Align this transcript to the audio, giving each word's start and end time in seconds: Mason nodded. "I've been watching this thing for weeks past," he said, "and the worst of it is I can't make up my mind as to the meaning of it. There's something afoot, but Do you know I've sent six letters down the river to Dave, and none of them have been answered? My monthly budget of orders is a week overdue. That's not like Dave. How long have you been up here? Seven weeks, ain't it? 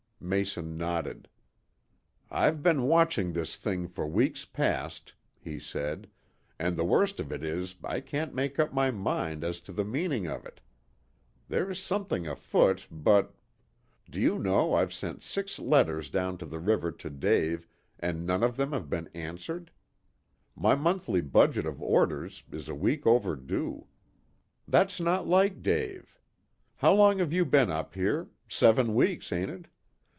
Mason 0.23 0.77
nodded. 0.77 1.27
"I've 2.29 2.61
been 2.61 2.83
watching 2.83 3.33
this 3.33 3.57
thing 3.57 3.87
for 3.87 4.05
weeks 4.05 4.45
past," 4.45 5.13
he 5.39 5.57
said, 5.57 6.07
"and 6.59 6.77
the 6.77 6.85
worst 6.85 7.19
of 7.19 7.31
it 7.31 7.43
is 7.43 7.75
I 7.83 8.01
can't 8.01 8.35
make 8.35 8.59
up 8.59 8.71
my 8.71 8.91
mind 8.91 9.43
as 9.43 9.59
to 9.61 9.73
the 9.73 9.83
meaning 9.83 10.27
of 10.27 10.45
it. 10.45 10.61
There's 11.49 11.79
something 11.81 12.27
afoot, 12.27 12.85
but 12.91 13.33
Do 14.11 14.21
you 14.21 14.37
know 14.37 14.75
I've 14.75 14.93
sent 14.93 15.23
six 15.23 15.57
letters 15.57 16.11
down 16.11 16.37
the 16.37 16.59
river 16.59 16.91
to 16.91 17.09
Dave, 17.09 17.67
and 17.99 18.23
none 18.23 18.43
of 18.43 18.57
them 18.57 18.73
have 18.73 18.91
been 18.91 19.07
answered? 19.15 19.71
My 20.55 20.75
monthly 20.75 21.21
budget 21.21 21.65
of 21.65 21.81
orders 21.81 22.43
is 22.51 22.69
a 22.69 22.75
week 22.75 23.07
overdue. 23.07 23.87
That's 24.67 24.99
not 24.99 25.27
like 25.27 25.63
Dave. 25.63 26.19
How 26.75 26.93
long 26.93 27.17
have 27.17 27.33
you 27.33 27.43
been 27.43 27.71
up 27.71 27.95
here? 27.95 28.29
Seven 28.47 28.93
weeks, 28.93 29.31
ain't 29.33 29.49
it? 29.49 29.65